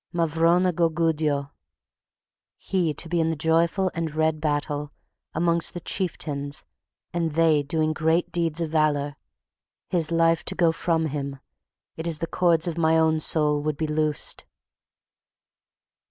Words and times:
Mavrone 0.11 0.73
go 0.73 0.89
Gudyo 0.89 1.51
He 2.57 2.91
to 2.91 3.07
be 3.07 3.19
in 3.21 3.29
the 3.29 3.35
joyful 3.35 3.91
and 3.93 4.15
red 4.15 4.41
battle 4.41 4.91
Amongst 5.35 5.75
the 5.75 5.79
chieftains 5.79 6.65
and 7.13 7.33
they 7.33 7.61
doing 7.61 7.93
great 7.93 8.31
deeds 8.31 8.59
of 8.61 8.71
valor 8.71 9.15
His 9.91 10.09
life 10.11 10.43
to 10.45 10.55
go 10.55 10.71
from 10.71 11.05
him 11.05 11.37
It 11.97 12.07
is 12.07 12.17
the 12.17 12.25
chords 12.25 12.67
of 12.67 12.79
my 12.79 12.97
own 12.97 13.19
soul 13.19 13.61
would 13.61 13.77
be 13.77 13.85
loosed. 13.85 14.45